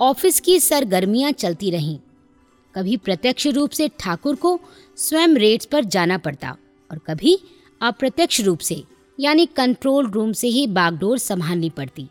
[0.00, 1.98] Office की सरगर्मियाँ चलती रहीं।
[2.74, 4.60] कभी प्रत्यक्ष रूप से ठाकुर को
[4.96, 6.56] स्वयं रेट्स पर जाना पड़ता
[6.90, 7.38] और कभी
[7.80, 8.84] अप्रत्यक्ष रूप से,
[9.20, 12.08] यानी कंट्रोल रूम से ही बागडोर संभालनी पड़ती।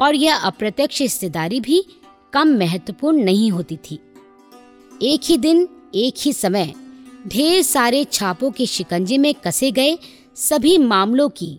[0.00, 1.84] और यह अप्रत्यक्ष हिस्सेदारी भी
[2.32, 3.98] कम महत्वपूर्ण नहीं होती थी।
[5.02, 6.74] एक ही दिन, एक ही समय,
[7.26, 9.98] ढेर सारे छापों के शिकंजे में कसे गए
[10.36, 11.52] सभी मामलों की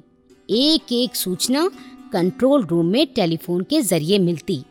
[0.50, 1.70] एक एक सूचना
[2.14, 4.64] कंट्रोल रूम में टेलीफोन के ज़रिए मिलती।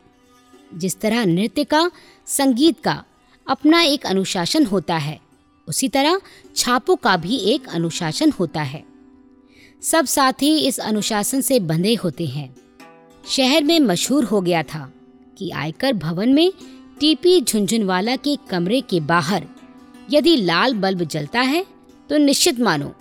[0.73, 1.89] जिस तरह नृत्य का,
[2.27, 3.03] संगीत का
[3.47, 5.19] अपना एक अनुशासन होता है,
[5.67, 6.19] उसी तरह
[6.55, 8.83] छापों का भी एक अनुशासन होता है।
[9.83, 12.55] सब साथी इस अनुशासन से बंधे होते हैं।
[13.25, 14.91] शहर में मशहूर हो गया था
[15.37, 16.51] कि आयकर भवन में
[16.99, 19.47] टीपी झुंझुनवाला के कमरे के बाहर
[20.11, 21.65] यदि लाल बल्ब जलता है
[22.09, 22.93] तो निश्चित मानो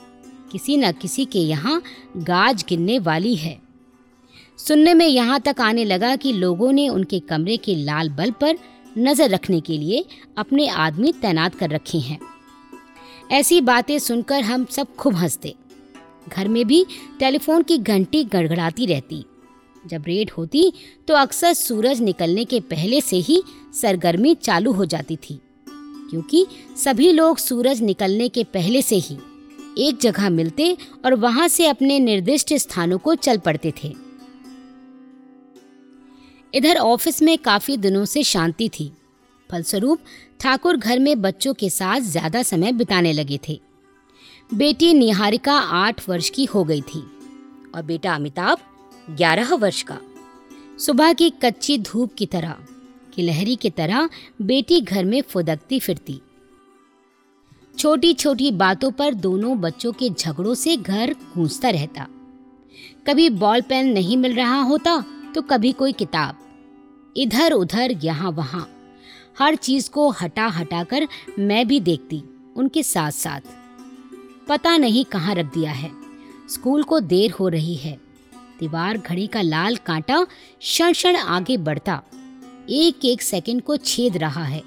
[0.52, 1.80] किसी न किसी के यहाँ
[2.16, 3.58] गाज गिरने वाली है।
[4.60, 8.56] सुनने में यहाँ तक आने लगा कि लोगों ने उनके कमरे के लाल बल्ब पर
[8.98, 10.04] नज़र रखने के लिए
[10.38, 12.18] अपने आदमी तैनात कर रखे हैं।
[13.30, 15.54] ऐसी बातें सुनकर हम सब खूब हँसते।
[16.28, 16.84] घर में भी
[17.18, 19.24] टेलीफोन की घंटी गड़गड़ाती रहती।
[19.84, 20.72] जब रेड होती
[21.08, 23.42] तो अक्सर सूरज निकलने के पहले से ही
[23.80, 25.40] सरगर्मी चालू हो जाती थी।
[26.10, 26.46] क्योंकि
[26.76, 29.18] सभी लोग सूरज निकलने के पहले से ही
[29.78, 34.09] एक जगह मिलते और वहाँ से अपने निर्दिष्ट स्थानों को चल पड़ते थे।
[36.54, 38.90] इधर ऑफ़िस में काफ़ी दिनों से शांति थी।
[39.50, 39.98] फलस्वरूप,
[40.40, 43.60] ठाकुर घर में बच्चों के साथ ज़्यादा समय बिताने लगे थे।
[44.50, 47.00] बेटी निहारिका आठ वर्ष की हो गई थी
[47.74, 48.58] और बेटा अमिताभ
[49.10, 49.98] ग्यारह वर्ष का।
[50.78, 52.56] सुबह की कच्ची धूप की तरह
[53.14, 54.08] कि लहरी की तरह
[54.42, 56.20] बेटी घर में फुदकती फिरती।
[57.78, 62.06] छोटी छोटी बातों पर दोनों बच्चों के झगड़ों से घर गूंजता रहता।
[63.06, 64.92] कभी बॉल पेन नहीं मिल रहा होता
[65.34, 66.38] तो कभी कोई किताब।
[67.16, 68.68] इधर उधर, यहाँ वहाँ।
[69.38, 71.06] हर चीज़ को हटा हटा कर
[71.38, 72.22] मैं भी देखती,
[72.56, 73.40] उनके साथ साथ।
[74.48, 75.90] पता नहीं कहाँ रख दिया है।
[76.48, 77.98] स्कूल को देर हो रही है।
[78.60, 82.02] दीवार घड़ी का लाल कांटा क्षण क्षण आगे बढ़ता।
[82.70, 84.62] एक एक सेकंड को छेद रहा है।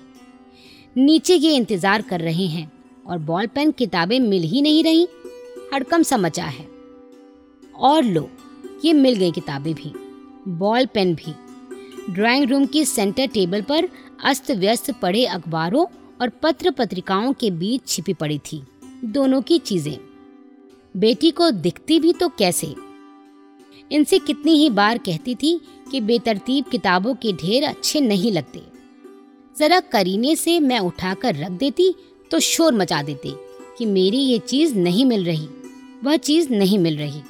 [0.98, 2.72] नीचे ये इंतज़ार कर रहे हैं,
[3.08, 5.08] और बॉल पेन किताबें मिल ही नहीं रही।
[5.74, 6.68] हड़कम सा मचा है।
[7.76, 8.30] और लो,
[8.86, 9.94] ये मिल गई किताबें भी।
[10.48, 11.34] बॉल पेन भी।
[12.14, 13.90] ड्राइंग रूम की सेंटर टेबल पर
[14.24, 15.86] अस्त व्यस्त पड़े अखबारों
[16.22, 18.64] और पत्र पत्रिकाओं के बीच छिपी पड़ी थी।
[19.06, 19.98] दोनों की चीज़ें।
[20.98, 22.76] बेटी को दिखती भी तो कैसे?
[23.92, 25.60] इनसे कितनी ही बार कहती थी
[25.92, 28.62] कि बेतरतीब किताबों के ढेर अच्छे नहीं लगते।
[29.58, 31.94] जरा करीने से मैं उठाकर रख देती
[32.32, 33.34] तो शोर मचा देते
[33.78, 35.48] कि मेरी ये चीज़ नहीं मिल रही।
[36.04, 37.22] वह चीज़ नहीं मिल रही।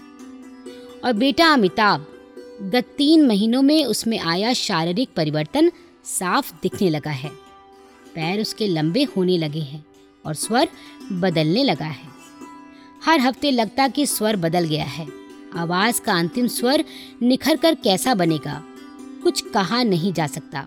[1.06, 2.06] और बेटा अमिताभ
[2.54, 5.72] गत तीन महीनों में उसमें आया शारीरिक परिवर्तन
[6.06, 7.30] साफ़ दिखने लगा है।
[8.16, 9.84] पैर उसके लंबे होने लगे हैं
[10.26, 10.68] और स्वर
[11.12, 12.12] बदलने लगा है।
[13.02, 15.08] हर हफ़्ते लगता कि स्वर बदल गया है।
[15.56, 16.84] आवाज़ का अंतिम स्वर
[17.22, 18.62] निखर कर कैसा बनेगा,
[19.24, 20.66] कुछ कहा नहीं जा सकता।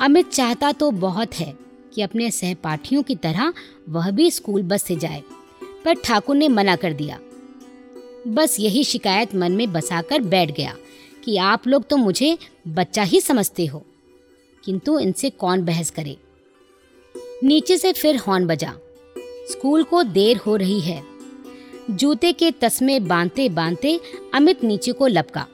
[0.00, 1.52] अमित चाहता तो बहुत है
[1.94, 3.52] कि अपने सहपाठियों की तरह
[3.88, 5.22] वह भी स्कूल बस से जाए,
[5.84, 7.18] पर ठाकुर ने मना कर दिया।
[8.28, 10.76] बस यही शिकायत मन में बसाकर बैठ गया
[11.24, 12.38] कि आप लोग तो मुझे
[12.68, 13.84] बच्चा ही समझते हो।
[14.64, 16.16] किंतु इनसे कौन बहस करे?
[17.44, 18.74] नीचे से फिर हॉर्न बजा।
[19.50, 21.02] स्कूल को देर हो रही है।
[21.90, 24.00] जूते के तस्मे बांधते बांधते
[24.34, 25.46] अमित नीचे को लपका।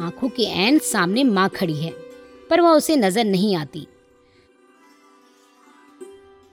[0.00, 1.90] आँखों के एन सामने माँ खड़ी है,
[2.50, 3.86] पर वह उसे नज़र नहीं आती।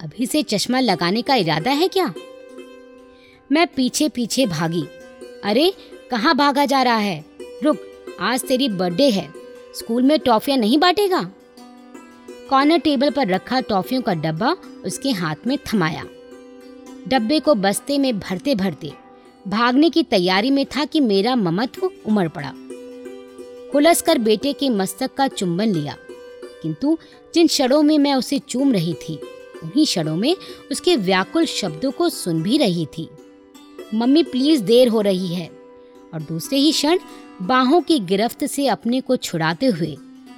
[0.01, 2.13] अभी से चश्मा लगाने का इरादा है क्या?
[3.51, 4.83] मैं पीछे पीछे भागी।
[5.43, 5.71] अरे,
[6.11, 7.23] कहाँ भागा जा रहा है?
[7.63, 7.77] रुक,
[8.19, 9.27] आज तेरी बर्थडे है।
[9.75, 11.21] स्कूल में टॉफियाँ नहीं बांटेगा?
[12.49, 14.51] कॉर्नर टेबल पर रखा टॉफियों का डब्बा
[14.85, 16.03] उसके हाथ में थमाया।
[17.07, 18.91] डब्बे को बस्ते में भरते भरते,
[19.47, 22.53] भागने की तैयारी में था कि मेरा ममत्व उमड़ पड़ा।
[23.73, 25.95] हुलस कर बेटे के मस्तक का चुंबन लिया,
[26.61, 26.97] किंतु
[27.33, 29.15] जिन क्षणों में मैं उसे चूम रही थी,
[29.63, 30.35] उन्हीं क्षणों में
[30.71, 33.09] उसके व्याकुल शब्दों को सुन भी रही थी।
[33.93, 35.49] मम्मी प्लीज़ देर हो रही है।
[36.13, 36.99] और दूसरे ही क्षण
[37.41, 39.95] बाहों की गिरफ्त से अपने को छुड़ाते हुए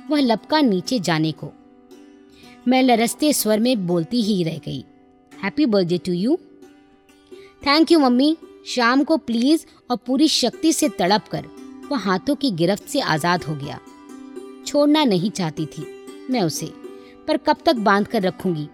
[0.09, 1.51] वह लपका नीचे जाने को।
[2.67, 4.83] मैं लरसते स्वर में बोलती ही रह गई।
[5.31, 6.37] Happy birthday to you
[7.67, 8.35] thank you mummy.
[8.67, 11.45] शाम को प्लीज़ और पूरी शक्ति से तड़प कर
[11.91, 13.79] वह हाथों की गिरफ्त से आज़ाद हो गया।
[14.67, 15.85] छोड़ना नहीं चाहती थी
[16.29, 16.71] मैं उसे,
[17.27, 18.67] पर कब तक बाँध कर रखूँगी?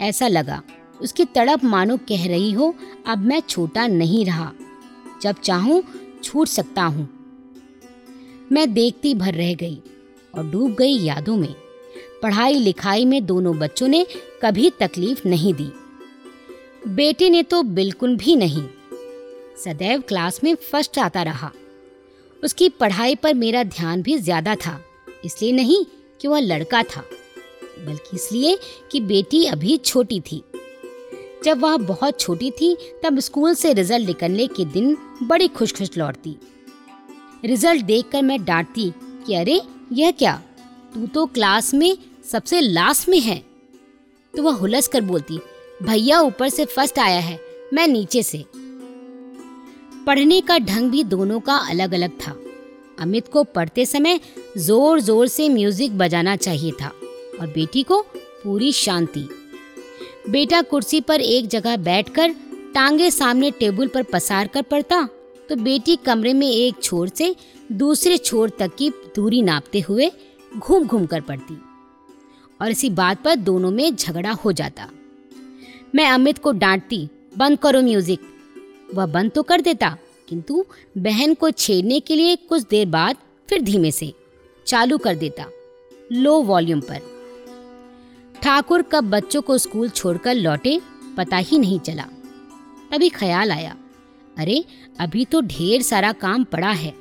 [0.00, 0.62] ऐसा लगा
[1.02, 2.74] उसकी तड़प मानो कह रही हो,
[3.06, 4.52] अब मैं छोटा नहीं रहा।
[5.22, 5.82] जब चाहूँ,
[6.24, 7.08] छूट सकता हूँ।
[8.52, 9.78] मैं देखती भर रह गई
[10.34, 11.54] और डूब गई यादों में।
[12.22, 14.04] पढ़ाई लिखाई में दोनों बच्चों ने
[14.42, 15.70] कभी तकलीफ़ नहीं दी।
[16.88, 18.64] बेटे ने तो बिल्कुल भी नहीं।
[19.56, 21.50] सदैव क्लास में फ़र्स्ट आता रहा।
[22.42, 24.78] उसकी पढ़ाई पर मेरा ध्यान भी ज़्यादा था,
[25.24, 25.84] इसलिए नहीं
[26.20, 27.04] कि वह लड़का था,
[27.78, 28.56] बल्कि इसलिए
[28.90, 30.42] कि बेटी अभी छोटी थी।
[31.44, 35.96] जब वह बहुत छोटी थी, तब स्कूल से रिज़ल्ट निकलने के दिन बड़ी खुश खुश
[35.98, 36.36] लौटती।
[37.44, 38.92] रिज़ल्ट देखकर मैं डांटती
[39.26, 39.60] कि अरे,
[39.92, 40.40] यह क्या?
[40.94, 41.96] तू तो क्लास में
[42.30, 43.42] सबसे लास्ट में है।
[44.34, 45.38] तो वह हुलस कर बोलती,
[45.82, 47.38] भैया ऊपर से फ़र्स्ट आया है,
[47.72, 48.44] मैं नीचे से।
[50.06, 52.36] पढ़ने का ढंग भी दोनों का अलग अलग था।
[52.98, 54.20] अमित को पढ़ते समय
[54.58, 56.88] ज़ोर ज़ोर से म्यूज़िक बजाना चाहिए था,
[57.40, 58.00] और बेटी को
[58.42, 59.28] पूरी शांति।
[60.24, 62.34] बेटा कुर्सी पर एक जगह बैठकर
[62.74, 65.02] टांगे सामने टेबल पर पसार कर पढ़ता
[65.48, 67.34] तो बेटी कमरे में एक छोर से
[67.72, 70.10] दूसरे छोर तक की दूरी नापते हुए
[70.52, 71.54] घूम घूम कर पढ़ती
[72.60, 74.88] और इसी बात पर दोनों में झगड़ा हो जाता।
[75.94, 77.08] मैं अमित को डांटती,
[77.38, 78.20] बंद करो म्यूज़िक।
[78.94, 79.96] वह बंद तो कर देता,
[80.28, 80.64] किंतु
[80.98, 83.16] बहन को छेड़ने के लिए कुछ देर बाद
[83.48, 84.12] फिर धीमे से
[84.66, 85.46] चालू कर देता,
[86.12, 87.11] लो वॉल्यूम पर।
[88.42, 90.80] ठाकुर कब बच्चों को स्कूल छोड़कर लौटे,
[91.16, 92.06] पता ही नहीं चला।
[92.92, 93.76] तभी ख्याल आया।
[94.38, 94.64] अरे,
[95.00, 96.94] अभी तो ढेर सारा काम पड़ा है।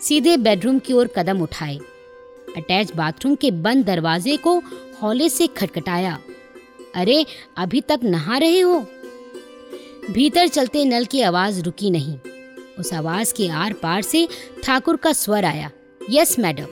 [0.00, 1.76] सीधे बेडरूम की ओर कदम उठाए।
[2.56, 4.62] अटैच बाथरूम के बंद दरवाजे को
[5.02, 6.18] हौले से खटखटाया।
[6.94, 8.86] अरे, अभी तक नहा रहे हो?
[10.10, 12.18] भीतर चलते नल की आवाज़ रुकी नहीं।
[12.78, 14.28] उस आवाज़ के आर पार से
[14.64, 15.70] ठाकुर का स्वर आया।
[16.10, 16.66] Yes, madam.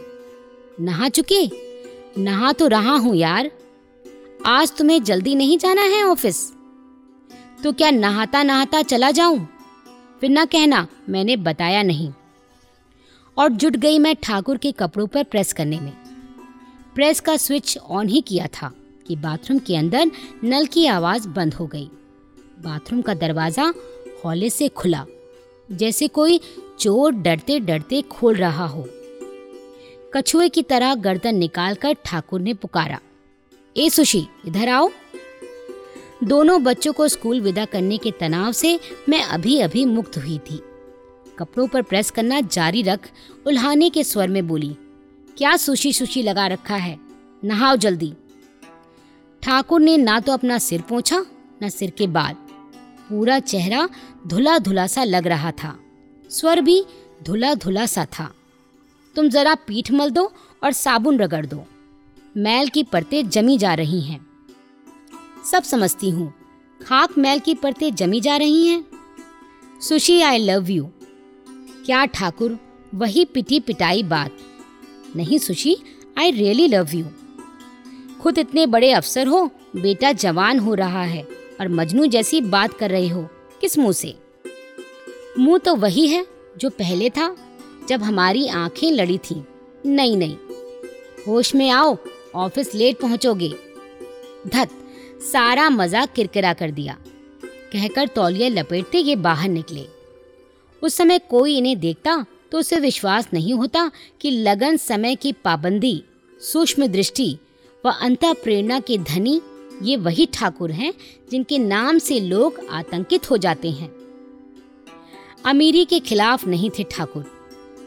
[0.80, 1.50] नहा चुके?
[2.22, 3.50] नहा तो रहा हूँ यार।
[4.46, 6.38] आज तुम्हें जल्दी नहीं जाना है ऑफ़िस।
[7.64, 9.38] तो क्या नहाता नहाता चला जाऊँ?
[10.20, 12.12] फिर ना कहना, मैंने बताया नहीं।
[13.36, 15.92] और जुट गई मैं ठाकुर के कपड़ों पर प्रेस करने में।
[16.94, 18.72] प्रेस का स्विच ऑन ही किया था
[19.06, 20.10] कि बाथरूम के अंदर
[20.44, 21.88] नल की आवाज़ बंद हो गई।
[22.58, 23.72] बाथरूम का दरवाज़ा
[24.24, 25.04] हौले से खुला,
[25.72, 26.40] जैसे कोई
[26.80, 28.86] चोर डरते डरते खोल रहा हो।
[30.14, 33.00] कछुए की तरह गर्दन निकालकर ठाकुर ने पुकारा।
[33.76, 34.90] ए, सुशी, इधर आओ।
[36.24, 38.78] दोनों बच्चों को स्कूल विदा करने के तनाव से
[39.08, 40.60] मैं अभी अभी मुक्त हुई थी।
[41.38, 43.08] कपड़ों पर प्रेस करना जारी रख,
[43.46, 44.76] उल्हाने के स्वर में बोली,
[45.36, 46.98] क्या सुशी सुशी लगा रखा है?
[47.44, 48.12] नहाओ जल्दी।
[49.42, 51.24] ठाकुर ने ना तो अपना सिर पोछा,
[51.62, 52.34] न सिर के बाल।
[53.08, 53.88] पूरा चेहरा
[54.26, 55.78] धुला धुला सा लग रहा था।
[56.30, 56.84] स्वर भी
[57.22, 58.32] धुला धुला सा था।
[59.16, 60.32] तुम जरा पीठ मल दो
[60.64, 61.64] और साबुन रगड़ दो।
[62.36, 64.26] मैल की परतें जमी जा रही हैं।
[65.50, 66.32] सब समझती हूँ,
[66.80, 68.84] खाक मैल की परतें जमी जा रही हैं।
[69.80, 70.84] सुशी आई लव यू
[71.86, 72.58] क्या ठाकुर,
[72.94, 74.36] वही पिटी पिटाई बात।
[75.16, 75.76] नहीं Sushi
[76.18, 77.04] I really love you
[78.20, 81.22] खुद इतने बड़े अफसर हो, बेटा जवान हो रहा है,
[81.60, 83.28] और मजनू जैसी बात कर रहे हो,
[83.60, 84.14] किस मुँह से?
[85.38, 86.26] मुँह तो वही है,
[86.58, 87.36] जो पहले था,
[87.88, 89.42] जब हमारी आँखें लड़ी थी।
[89.86, 90.36] नहीं नहीं।
[91.28, 91.96] होश में आओ
[92.34, 93.48] ऑफ़िस लेट पहुंचोगे।
[94.46, 94.70] धत,
[95.22, 96.96] सारा मज़ा किरकिरा कर दिया।
[97.72, 99.86] कहकर तौलिया लपेटते ये बाहर निकले।
[100.82, 103.90] उस समय कोई इन्हें देखता तो उसे विश्वास नहीं होता
[104.20, 106.02] कि लगन समय की पाबंदी,
[106.40, 107.36] सूक्ष्म दृष्टि
[107.84, 109.40] व अंत प्रेरणा के धनी
[109.82, 110.92] ये वही ठाकुर हैं
[111.30, 113.90] जिनके नाम से लोग आतंकित हो जाते हैं।
[115.44, 117.24] अमीरी के खिलाफ नहीं थे ठाकुर।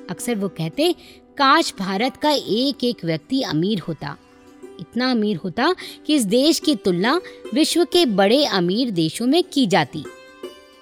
[0.10, 0.94] अक्सर वो कहते,
[1.38, 4.16] काश भारत का एक एक व्यक्ति अमीर होता।
[4.80, 5.74] इतना अमीर होता
[6.06, 7.22] कि इस देश की तुलना
[7.54, 10.04] विश्व के बड़े अमीर देशों में की जाती।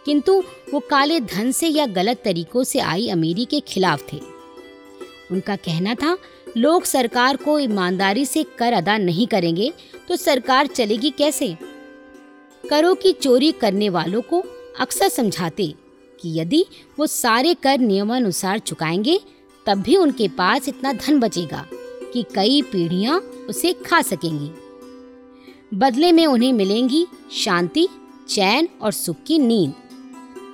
[0.05, 4.19] किंतु वो काले धन से या गलत तरीकों से आई अमीरी के खिलाफ थे।
[5.31, 6.17] उनका कहना था,
[6.57, 9.71] लोग सरकार को ईमानदारी से कर अदा नहीं करेंगे
[10.07, 11.57] तो सरकार चलेगी कैसे?
[12.69, 14.43] करों की चोरी करने वालों को
[14.79, 15.73] अक्सर समझाते
[16.19, 16.65] कि यदि
[17.00, 19.19] वो सारे कर नियमानुसार चुकाएँगे,
[19.65, 21.65] तब भी उनके पास इतना धन बचेगा।
[22.13, 24.51] कि कई पीढ़ियाँ उसे खा सकेंगी।
[25.77, 27.88] बदले में उन्हें मिलेंगी शांति,
[28.29, 29.74] चैन और सुख की नींद,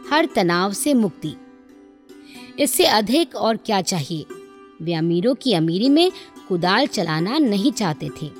[0.09, 1.33] हर तनाव से मुक्ति।
[2.59, 4.25] इससे अधिक और क्या चाहिए?
[4.81, 6.11] वे अमीरों की अमीरी में
[6.49, 8.31] कुदाल चलाना नहीं चाहते थे।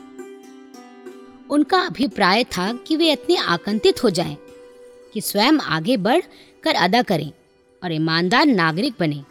[1.49, 4.37] उनका अभिप्राय था कि वे इतने आकंतित हो जाएँ
[5.13, 6.21] कि स्वयं आगे बढ़
[6.63, 7.31] कर अदा करें
[7.83, 9.23] और ईमानदार नागरिक बने।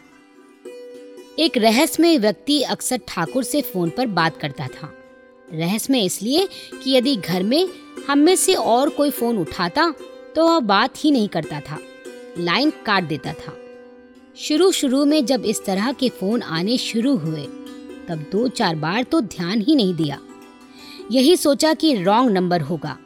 [1.39, 4.91] एक रहस्यमय व्यक्ति अक्सर ठाकुर से फ़ोन पर बात करता था।
[5.53, 6.47] रहस्यमय इसलिए
[6.83, 7.67] कि यदि घर में
[8.07, 9.93] हम में से और कोई फ़ोन उठाता
[10.35, 11.77] तो वह बात ही नहीं करता था।
[12.37, 13.53] लाइन काट देता था।
[14.37, 17.43] शुरू शुरू में जब इस तरह के फ़ोन आने शुरू हुए,
[18.07, 20.19] तब दो चार बार तो ध्यान ही नहीं दिया।
[21.11, 22.97] यही सोचा कि रॉन्ग नंबर होगा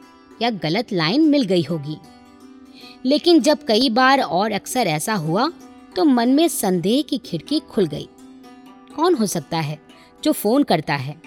[0.42, 1.96] या गलत लाइन मिल गई होगी।
[3.06, 5.50] लेकिन जब कई बार और अक्सर ऐसा हुआ
[5.96, 8.08] तो मन में संदेह की खिड़की खुल गई।
[8.96, 9.78] कौन हो सकता है
[10.24, 11.20] जो फ़ोन करता है?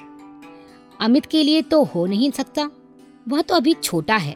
[0.99, 2.69] अमित के लिए तो हो नहीं सकता।
[3.27, 4.35] वह तो अभी छोटा है।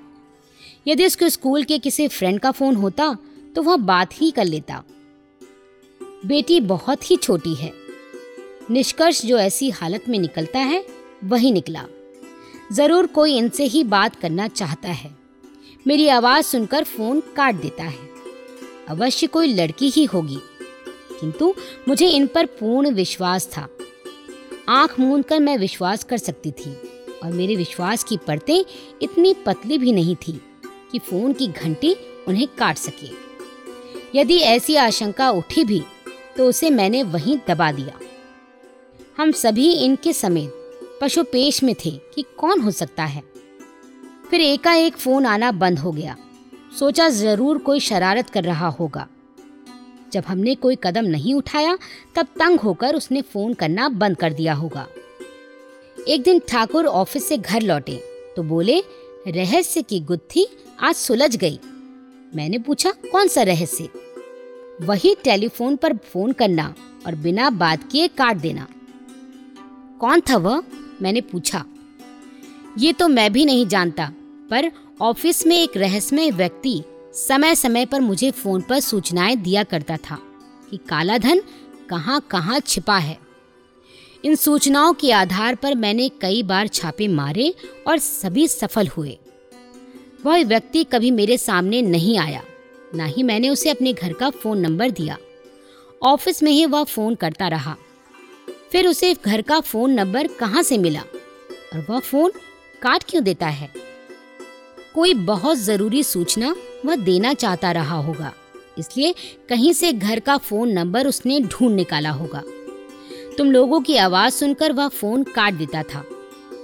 [0.87, 3.17] यदि उसके स्कूल के किसी फ्रेंड का फ़ोन होता
[3.55, 4.83] तो वह बात ही कर लेता।
[6.25, 7.73] बेटी बहुत ही छोटी है।
[8.71, 10.85] निष्कर्ष जो ऐसी हालत में निकलता है,
[11.23, 11.85] वही निकला।
[12.71, 15.15] ज़रूर कोई इनसे ही बात करना चाहता है।
[15.87, 18.09] मेरी आवाज़ सुनकर फ़ोन काट देता है।
[18.89, 20.37] अवश्य कोई लड़की ही होगी।
[21.21, 21.53] किंतु
[21.87, 23.67] मुझे इन पर पूर्ण विश्वास था।
[24.69, 26.71] आँख मूंद कर मैं विश्वास कर सकती थी,
[27.23, 28.63] और मेरे विश्वास की परतें
[29.01, 30.39] इतनी पतली भी नहीं थी
[30.91, 31.95] कि फ़ोन की घंटी
[32.27, 33.09] उन्हें काट सके।
[34.15, 35.81] यदि ऐसी आशंका उठी भी
[36.37, 37.99] तो उसे मैंने वहीं दबा दिया।
[39.17, 40.57] हम सभी इनके समेत
[41.01, 43.23] पशुपेश में थे कि कौन हो सकता है।
[44.29, 46.15] फिर एकाएक फ़ोन आना बंद हो गया।
[46.79, 49.07] सोचा ज़रूर कोई शरारत कर रहा होगा।
[50.13, 51.77] जब हमने कोई कदम नहीं उठाया,
[52.15, 54.87] तब तंग होकर उसने फ़ोन करना बंद कर दिया होगा।
[56.07, 57.99] एक दिन ठाकुर ऑफ़िस से घर लौटे
[58.35, 58.79] तो बोले,
[59.27, 60.47] रहस्य की गुत्थी
[60.79, 61.59] आज सुलझ गई।
[62.35, 63.89] मैंने पूछा, कौन सा रहस्य?
[64.81, 66.73] वही टेलीफोन पर फ़ोन करना
[67.05, 68.67] और बिना बात किए काट देना।
[69.99, 70.61] कौन था वह?
[71.01, 71.63] मैंने पूछा।
[72.77, 74.11] ये तो मैं भी नहीं जानता,
[74.49, 76.81] पर ऑफ़िस में एक रहस्यमय व्यक्ति
[77.13, 80.17] समय समय पर मुझे फ़ोन पर सूचनाएँ दिया करता था
[80.69, 81.41] कि काला धन
[81.89, 83.17] कहाँ कहाँ छिपा है।
[84.23, 87.53] इन सूचनाओं के आधार पर मैंने कई बार छापे मारे
[87.87, 89.17] और सभी सफल हुए।
[90.25, 92.43] वह व्यक्ति कभी मेरे सामने नहीं आया,
[92.95, 95.17] ना ही मैंने उसे अपने घर का फ़ोन नंबर दिया।
[96.03, 97.75] ऑफ़िस में ही वह फ़ोन करता रहा।
[98.71, 101.01] फिर उसे घर का फ़ोन नंबर कहाँ से मिला
[101.73, 102.31] और वह फ़ोन
[102.81, 103.73] काट क्यों देता है?
[104.95, 108.33] कोई बहुत ज़रूरी सूचना वह देना चाहता रहा होगा।
[108.77, 109.15] इसलिए
[109.49, 112.43] कहीं से घर का फ़ोन नंबर उसने ढूंढ निकाला होगा।
[113.37, 116.03] तुम लोगों की आवाज़ सुनकर वह फ़ोन काट देता था।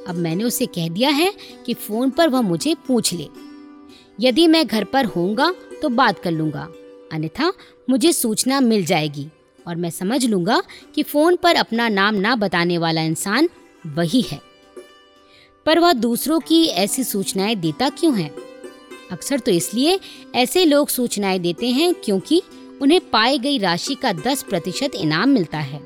[0.08, 1.34] अब मैंने उसे कह दिया है
[1.66, 3.28] कि फ़ोन पर वह मुझे पूछ ले।
[4.20, 6.68] यदि मैं घर पर होऊँगा तो बात कर लूँगा।
[7.12, 7.54] अन्यथा
[7.90, 9.28] मुझे सूचना मिल जाएगी
[9.68, 10.64] और मैं समझ लूँगा
[10.96, 13.50] कि फ़ोन पर अपना नाम ना बताने वाला इंसान
[13.88, 14.42] वही है।
[15.66, 18.47] पर वह दूसरों की ऐसी सूचनाएँ देता क्यों है?
[19.12, 20.00] अक्सर तो इसलिए
[20.36, 22.42] ऐसे लोग सूचनाएँ देते हैं क्योंकि
[22.82, 25.80] उन्हें पाई गई राशि का दस प्रतिशत इनाम मिलता है।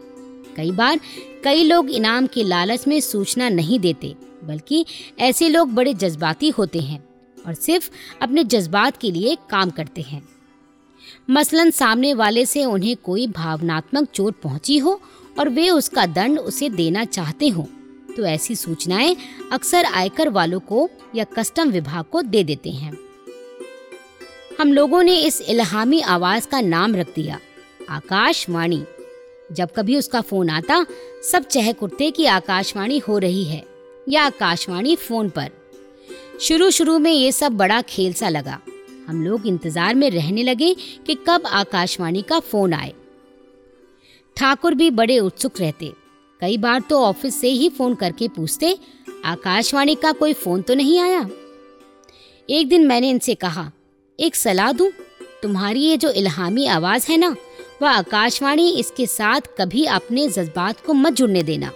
[0.55, 0.99] कई बार
[1.43, 4.13] कई लोग इनाम के लालच में सूचना नहीं देते,
[4.43, 4.85] बल्कि
[5.19, 7.03] ऐसे लोग बड़े जज्बाती होते हैं
[7.37, 7.89] और सिर्फ़
[8.21, 10.21] अपने जज्बात के लिए काम करते हैं।
[11.29, 14.99] मसलन सामने वाले से उन्हें कोई भावनात्मक चोट पहुँची हो
[15.39, 17.65] और वे उसका दंड उसे देना चाहते हों
[18.15, 19.15] तो ऐसी सूचनाएँ
[19.51, 22.91] अक्सर आयकर वालों को या कस्टम विभाग को दे देते हैं।
[24.59, 27.39] हम लोगों ने इस इल्हामी आवाज़ का नाम रख दिया,
[27.89, 28.83] आकाशवाणी।
[29.51, 30.85] जब कभी उसका फ़ोन आता,
[31.31, 33.63] सब चहक उठते कि आकाशवाणी हो रही है,
[34.07, 35.49] या आकाशवाणी फ़ोन पर।
[36.41, 38.59] शुरू शुरू में ये सब बड़ा खेल सा लगा।
[39.07, 40.73] हम लोग इंतज़ार में रहने लगे
[41.07, 42.93] कि कब आकाशवाणी का फ़ोन आए।
[44.37, 45.91] ठाकुर भी बड़े उत्सुक रहते।
[46.41, 48.77] कई बार तो ऑफ़िस से ही फ़ोन करके पूछते,
[49.25, 51.27] आकाशवाणी का कोई फ़ोन तो नहीं आया?
[52.49, 53.71] एक दिन मैंने इनसे कहा
[54.21, 54.91] एक सलाह दूँ?
[55.43, 57.35] तुम्हारी ये जो इल्हामी आवाज़ है ना,
[57.81, 61.71] वह आकाशवाणी इसके साथ कभी अपने जज्बात को मत जुड़ने देना।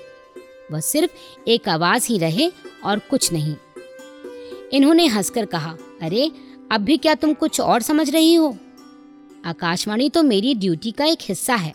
[0.72, 1.12] वह सिर्फ़
[1.48, 2.52] एक आवाज़ ही रहे
[2.84, 3.56] और कुछ नहीं।
[4.74, 6.32] इन्होंने हंसकर कहा, अरे,
[6.72, 8.58] अब भी क्या तुम कुछ और समझ रही हो?
[9.46, 11.74] आकाशवाणी तो मेरी ड्यूटी का एक हिस्सा है।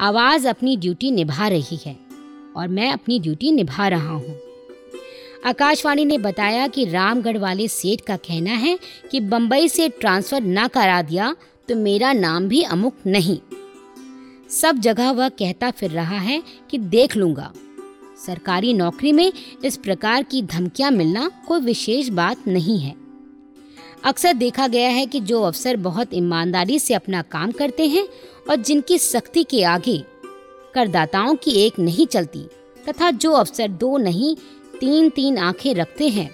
[0.00, 1.98] आवाज़ अपनी ड्यूटी निभा रही है
[2.56, 4.49] और मैं अपनी ड्यूटी निभा रहा हूँ।
[5.46, 8.78] आकाशवाणी ने बताया कि रामगढ़ वाले सेठ का कहना है
[9.10, 11.34] कि बम्बई से ट्रांसफ़र ना करा दिया
[11.68, 13.38] तो मेरा नाम भी अमुक नहीं।
[14.50, 17.52] सब जगह वह कहता फिर रहा है कि देख लूँगा।
[18.26, 19.32] सरकारी नौकरी में
[19.64, 22.94] इस प्रकार की धमकियाँ मिलना कोई विशेष बात नहीं है।
[24.04, 28.06] अक्सर देखा गया है कि जो अफसर बहुत ईमानदारी से अपना काम करते हैं
[28.50, 29.98] और जिनकी सख्ती के आगे
[30.74, 32.46] करदाताओं की एक नहीं चलती
[32.88, 34.34] तथा जो अफसर दो नहीं
[34.80, 36.30] तीन तीन आँखें रखते हैं।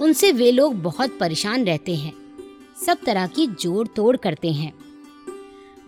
[0.00, 2.12] उनसे वे लोग बहुत परेशान रहते हैं।
[2.86, 4.72] सब तरह की जोड़ तोड़ करते हैं।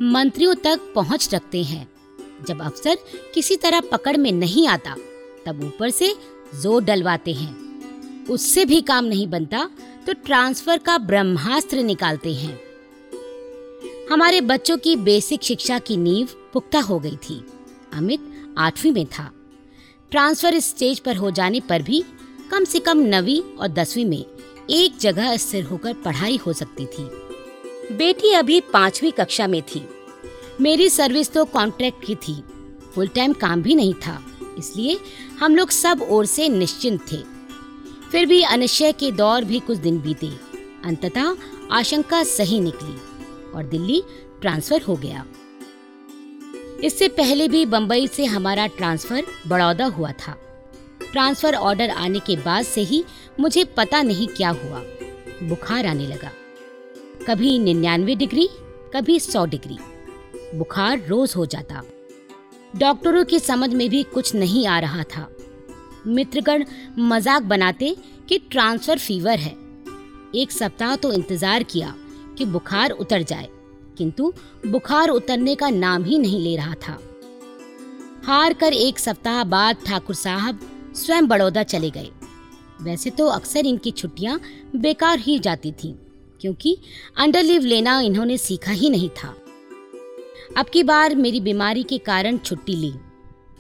[0.03, 1.89] मंत्रियों तक पहुँच रखते हैं।
[2.49, 2.99] जब अफसर
[3.35, 4.95] किसी तरह पकड़ में नहीं आता,
[5.47, 6.15] तब ऊपर से
[6.55, 9.69] ज़ोर डलवाते हैं। उससे भी काम नहीं बनता
[10.07, 12.59] तो ट्रांसफ़र का ब्रह्मास्त्र निकालते हैं।
[14.11, 17.45] हमारे बच्चों की बेसिक शिक्षा की नींव पुख्ता हो गई थी।
[17.93, 19.31] अमित आठवीं में था।
[20.13, 22.03] ट्रांसफ़र स्टेज पर हो जाने पर भी
[22.51, 24.25] कम से कम नवीं और दसवीं में
[24.71, 27.05] एक जगह स्थिर होकर पढ़ाई हो सकती थी।
[27.97, 29.83] बेटी अभी पांचवी कक्षा में थी।
[30.61, 32.35] मेरी सर्विस तो कॉन्ट्रैक्ट की थी।
[32.95, 34.21] फुल टाइम काम भी नहीं था,
[34.59, 34.99] इसलिए
[35.41, 37.23] हम लोग सब ओर से निश्चिंत थे।
[38.11, 40.31] फिर भी अनिश्चय के दौर भी कुछ दिन बीते।
[40.85, 41.35] अंततः
[41.71, 42.97] आशंका सही निकली
[43.53, 44.03] और दिल्ली
[44.41, 45.25] ट्रांसफ़र हो गया।
[46.85, 50.37] इससे पहले भी बंबई से हमारा ट्रांसफ़र बड़ौदा हुआ था।
[51.13, 53.05] ट्रांसफ़र ऑर्डर आने के बाद से ही
[53.41, 54.83] मुझे पता नहीं क्या हुआ।
[55.43, 56.31] बुखार आने लगा।
[57.27, 58.49] कभी निन्यानवे डिग्री,
[58.95, 59.79] कभी सौ डिग्री।
[60.55, 61.83] बुखार रोज हो जाता।
[62.77, 65.29] डॉक्टरों की समझ में भी कुछ नहीं आ रहा था।
[66.07, 66.65] मित्रगण
[66.99, 67.97] मज़ाक बनाते
[68.29, 69.57] कि ट्रांसफ़र फीवर है।
[70.35, 71.95] एक सप्ताह तो इंतज़ार किया
[72.39, 73.49] कि बुखार उतर जाए।
[73.99, 74.33] किंतु
[74.67, 76.99] बुखार उतरने का नाम ही नहीं ले रहा था।
[78.25, 80.61] हार कर एक सप्ताह बाद ठाकुर साहब
[80.97, 82.11] स्वयं बड़ौदा चले गए।
[82.83, 84.41] वैसे तो अक्सर इनकी छुट्टियाँ
[84.77, 85.95] बेकार ही जाती थीं,
[86.41, 86.77] क्योंकि
[87.17, 89.35] अंडर लीव लेना इन्होंने सीखा ही नहीं था।
[90.57, 92.93] अब की बार मेरी बीमारी के कारण छुट्टी ली।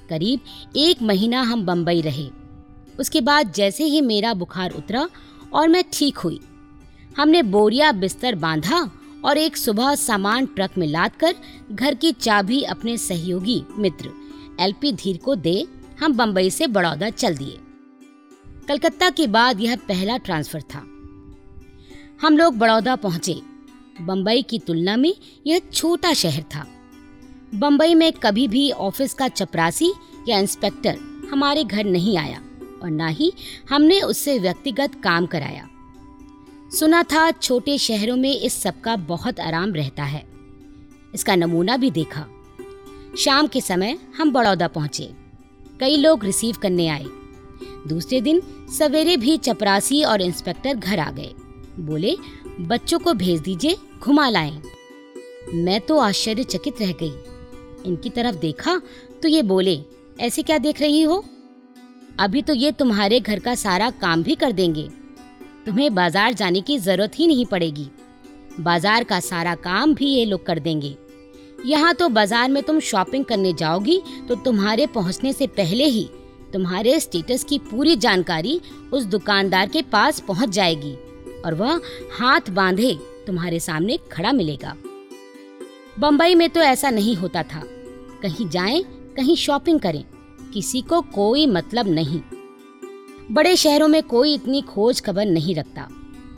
[0.08, 2.28] करीब एक महीना हम बम्बई रहे।
[3.00, 5.08] उसके बाद जैसे ही मेरा बुखार उतरा
[5.52, 6.40] और मैं ठीक हुई।
[7.18, 8.80] हमने बोरिया बिस्तर बांधा
[9.24, 11.34] और एक सुबह सामान ट्रक में लाद कर
[11.72, 14.10] घर की चाबी अपने सहयोगी मित्र,
[14.60, 15.66] एलपी धीर को दे,
[16.00, 17.58] हम बम्बई से बड़ौदा चल दिए।
[18.68, 20.78] कलकत्ता के बाद यह पहला ट्रांसफ़र था।
[22.22, 23.40] हम लोग बड़ौदा पहुँचे।
[24.00, 25.14] बम्बई की तुलना में
[25.46, 26.66] यह छोटा शहर था।
[27.54, 29.92] बम्बई में कभी भी ऑफ़िस का चपरासी
[30.28, 30.98] या इंस्पेक्टर
[31.32, 32.42] हमारे घर नहीं आया
[32.82, 33.32] और ना ही
[33.70, 35.68] हमने उससे व्यक्तिगत काम कराया।
[36.72, 40.24] सुना था छोटे शहरों में इस सब का बहुत आराम रहता है।
[41.14, 42.26] इसका नमूना भी देखा।
[43.18, 45.10] शाम के समय हम बड़ौदा पहुँचे।
[45.80, 47.04] कई लोग रिसीव करने आए।
[47.86, 48.42] दूसरे दिन
[48.78, 51.34] सवेरे भी चपरासी और इंस्पेक्टर घर आ गए।
[51.80, 52.16] बोले,
[52.60, 54.62] बच्चों को भेज दीजिए, घुमा लाएँ।
[55.54, 57.12] मैं तो आश्चर्यचकित रह गई।
[57.86, 58.80] इनकी तरफ़ देखा
[59.22, 59.80] तो ये बोले,
[60.20, 61.24] ऐसे क्या देख रही हो?
[62.18, 64.88] अभी तो ये तुम्हारे घर का सारा काम भी कर देंगे।
[65.66, 67.88] तुम्हें बाज़ार जाने की ज़रूरत ही नहीं पड़ेगी।
[68.60, 70.96] बाज़ार का सारा काम भी ये लोग कर देंगे।
[71.66, 76.08] यहाँ तो बाज़ार में तुम शॉपिंग करने जाओगी तो तुम्हारे पहुँचने से पहले ही
[76.52, 78.60] तुम्हारे स्टेटस की पूरी जानकारी
[78.92, 80.94] उस दुकानदार के पास पहुँच जाएगी
[81.44, 81.80] और वह
[82.12, 82.94] हाथ बांधे
[83.26, 84.74] तुम्हारे सामने खड़ा मिलेगा।
[85.98, 87.62] बम्बई में तो ऐसा नहीं होता था।
[88.22, 88.82] कहीं जाएँ,
[89.16, 90.04] कहीं शॉपिंग करें
[90.52, 92.20] किसी को कोई मतलब नहीं।
[93.30, 95.88] बड़े शहरों में कोई इतनी खोज खबर नहीं रखता।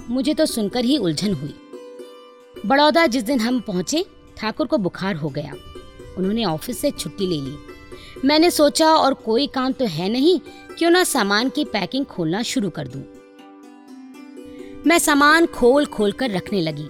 [0.08, 1.54] मुझे तो सुनकर ही उलझन हुई।
[2.66, 5.52] बड़ौदा जिस दिन हम पहुँचे, ठाकुर को बुखार हो गया।
[6.18, 7.56] उन्होंने ऑफ़िस से छुट्टी ले ली।
[8.24, 10.40] मैंने सोचा, और कोई काम तो है नहीं,
[10.78, 13.02] क्यों ना सामान की पैकिंग खोलना शुरू कर दूँ।
[14.86, 16.88] मैं सामान खोल खोल कर रखने लगी।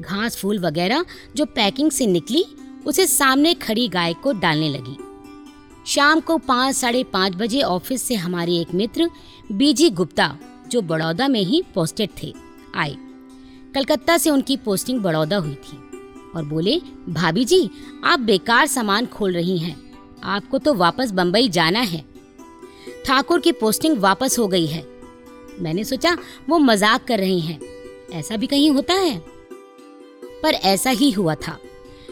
[0.00, 1.04] घास फूल वगैरह
[1.36, 2.44] जो पैकिंग से निकली,
[2.86, 4.96] उसे सामने खड़ी गाय को डालने लगी।
[5.90, 9.10] शाम को पाँच, साढ़े पाँच बजे ऑफ़िस से हमारे एक मित्र,
[9.52, 12.34] बीजी गुप्ता, जो बड़ौदा में ही पोस्टेड थे,
[12.74, 12.96] आए।
[13.74, 15.76] कलकत्ता से उनकी पोस्टिंग बड़ौदा हुई थी
[16.36, 17.70] और बोले, भाभी जी,
[18.04, 19.92] आप बेकार सामान खोल रही हैं।
[20.24, 22.04] आपको तो वापस बम्बई जाना है।
[23.06, 24.86] ठाकुर की पोस्टिंग वापस हो गई है।
[25.60, 26.16] मैंने सोचा,
[26.48, 27.60] वो मज़ाक कर रही हैं।
[28.12, 29.18] ऐसा भी कहीं होता है?
[30.42, 31.58] पर ऐसा ही हुआ था।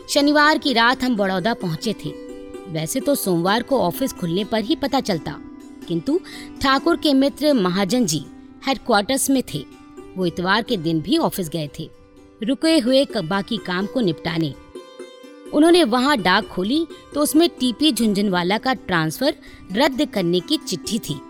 [0.09, 2.28] शनिवार की रात हम बड़ौदा पहुँचे थे।
[2.69, 5.41] वैसे तो सोमवार को ऑफ़िस खुलने पर ही पता चलता।
[5.89, 6.21] किंतु
[6.63, 8.25] ठाकुर के मित्र महाजन जी
[8.67, 9.65] हेडक्वार्टर्स में थे।
[10.17, 11.91] वो इतवार के दिन भी ऑफ़िस गए थे।
[12.43, 14.55] रुके हुए बाकी काम को निपटाने।
[15.53, 19.35] उन्होंने वहाँ डाक खोली तो उसमें टीपी झुंझुनवाला का ट्रांसफ़र
[19.73, 21.21] रद्द करने की चिट्ठी थी।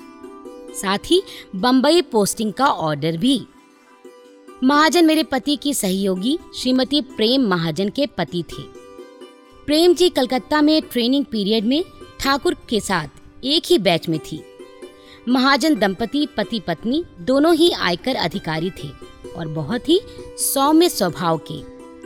[0.74, 1.22] साथ ही
[1.56, 3.46] बम्बई पोस्टिंग का ऑर्डर भी।
[4.64, 8.77] महाजन मेरे पति की सहयोगी श्रीमती प्रेम महाजन के पति थे।
[9.68, 11.84] प्रेम जी कलकत्ता में ट्रेनिंग पीरियड में
[12.20, 14.40] ठाकुर के साथ एक ही बैच में थी।
[15.28, 18.88] महाजन दंपति, पति, पत्नी दोनों ही आयकर अधिकारी थे
[19.36, 20.00] और बहुत ही
[20.38, 21.58] सौम्य स्वभाव के,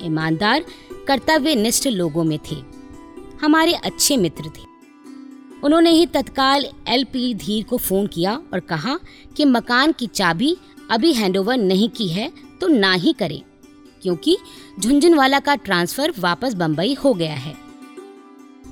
[0.06, 0.64] ईमानदार
[1.08, 2.56] कर्तव्य निष्ठ लोगों में थे।
[3.42, 4.66] हमारे अच्छे मित्र थे।
[5.64, 8.98] उन्होंने ही तत्काल एलपी धीर को फ़ोन किया और कहा
[9.36, 10.56] कि मकान की चाबी
[10.90, 13.42] अभी हैंडओवर नहीं की है तो ना ही करें।
[14.02, 14.36] क्योंकि
[14.80, 17.54] झुंझुनवाला का ट्रांसफ़र वापस बम्बई हो गया है।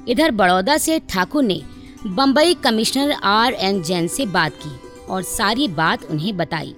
[0.08, 1.60] इधर बड़ौदा से ठाकुर ने
[2.06, 6.74] Bombay commissioner R N Jain से बात की और सारी बात उन्हें बताई।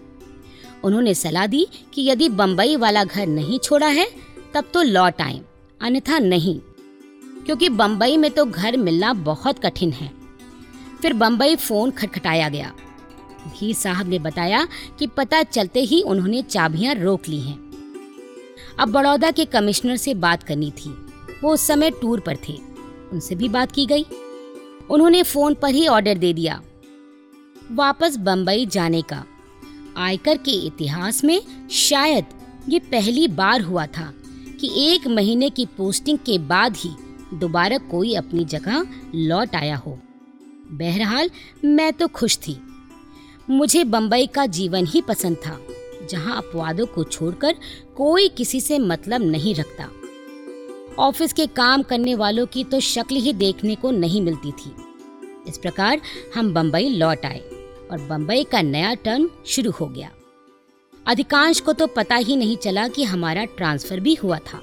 [0.85, 4.07] उन्होंने सलाह दी कि यदि बम्बई वाला घर नहीं छोड़ा है,
[4.55, 5.41] तब तो लौट आए,
[5.81, 6.59] अन्यथा नहीं,
[7.47, 10.11] क्योंकि बम्बई में तो घर मिलना बहुत कठिन है।
[11.03, 12.73] फिर बम्बई फ़ोन खटखटाया गया।
[13.49, 17.72] भी साहब ने बताया कि पता चलते ही उन्होंने चाबियाँ रोक ली हैं।
[18.79, 20.91] अब बड़ौदा के कमिश्नर से बात करनी थी।
[21.43, 22.59] वो उस समय टूर पर थे।
[23.13, 24.07] उनसे भी बात की गई।
[24.91, 26.63] उन्होंने फ़ोन पर ही ऑर्डर दे दिया।
[27.73, 29.25] वापस बम्बई जाने का।
[29.97, 32.25] आयकर के इतिहास में शायद
[32.69, 34.15] ये पहली बार हुआ था
[34.61, 36.91] कि एक महीने की पोस्टिंग के बाद ही
[37.35, 39.99] दोबारा कोई अपनी जगह लौट आया हो।
[40.71, 41.31] बहरहाल,
[41.65, 42.61] मैं तो खुश थी।
[43.51, 45.61] मुझे बम्बई का जीवन ही पसंद था।
[46.11, 47.55] जहाँ अपवादों को छोड़कर
[47.97, 49.89] कोई किसी से मतलब नहीं रखता।
[50.99, 54.75] ऑफ़िस के काम करने वालों की तो शक्ल ही देखने को नहीं मिलती थी।
[55.49, 56.01] इस प्रकार
[56.35, 57.41] हम बम्बई लौट आए
[57.91, 60.11] और बम्बई का नया टर्न शुरू हो गया।
[61.07, 64.61] अधिकांश को तो पता ही नहीं चला कि हमारा ट्रांसफ़र भी हुआ था।